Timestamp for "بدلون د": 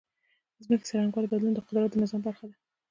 1.29-1.59